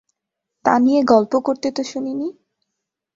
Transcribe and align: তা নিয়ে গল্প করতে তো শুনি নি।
তা 0.65 0.73
নিয়ে 0.79 1.01
গল্প 1.03 1.33
করতে 1.39 1.67
তো 1.71 1.81
শুনি 1.83 2.13
নি। 2.13 2.27